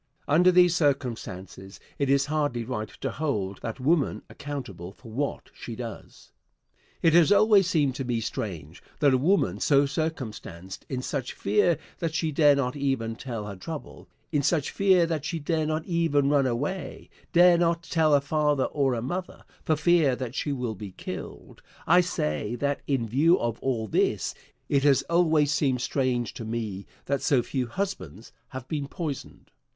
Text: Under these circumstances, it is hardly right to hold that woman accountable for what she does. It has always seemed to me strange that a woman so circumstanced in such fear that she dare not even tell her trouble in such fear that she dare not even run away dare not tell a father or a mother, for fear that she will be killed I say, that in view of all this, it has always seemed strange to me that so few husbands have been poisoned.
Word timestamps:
Under 0.27 0.51
these 0.51 0.75
circumstances, 0.75 1.79
it 1.99 2.09
is 2.09 2.25
hardly 2.25 2.65
right 2.65 2.89
to 3.01 3.11
hold 3.11 3.59
that 3.61 3.79
woman 3.79 4.23
accountable 4.31 4.91
for 4.91 5.11
what 5.11 5.51
she 5.53 5.75
does. 5.75 6.31
It 7.03 7.13
has 7.13 7.31
always 7.31 7.67
seemed 7.67 7.93
to 7.97 8.03
me 8.03 8.19
strange 8.19 8.81
that 8.99 9.13
a 9.13 9.19
woman 9.19 9.59
so 9.59 9.85
circumstanced 9.85 10.87
in 10.89 11.03
such 11.03 11.33
fear 11.33 11.77
that 11.99 12.15
she 12.15 12.31
dare 12.31 12.55
not 12.55 12.75
even 12.75 13.15
tell 13.15 13.45
her 13.45 13.55
trouble 13.55 14.09
in 14.31 14.41
such 14.41 14.71
fear 14.71 15.05
that 15.05 15.23
she 15.23 15.37
dare 15.37 15.67
not 15.67 15.85
even 15.85 16.29
run 16.31 16.47
away 16.47 17.11
dare 17.31 17.59
not 17.59 17.83
tell 17.83 18.15
a 18.15 18.21
father 18.21 18.63
or 18.65 18.95
a 18.95 19.03
mother, 19.03 19.45
for 19.61 19.75
fear 19.75 20.15
that 20.15 20.33
she 20.33 20.51
will 20.51 20.73
be 20.73 20.93
killed 20.93 21.61
I 21.85 22.01
say, 22.01 22.55
that 22.55 22.81
in 22.87 23.07
view 23.07 23.39
of 23.39 23.59
all 23.59 23.87
this, 23.87 24.33
it 24.67 24.81
has 24.81 25.03
always 25.11 25.51
seemed 25.51 25.81
strange 25.81 26.33
to 26.33 26.43
me 26.43 26.87
that 27.05 27.21
so 27.21 27.43
few 27.43 27.67
husbands 27.67 28.31
have 28.47 28.67
been 28.67 28.87
poisoned. 28.87 29.51